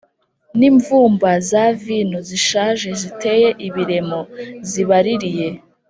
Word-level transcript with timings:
N 0.57 0.59
imvumba 0.69 1.29
za 1.49 1.65
vino 1.83 2.17
zishaje 2.29 2.89
ziteye 3.01 3.49
ibiremo 3.67 4.19
zibaririye 4.69 5.47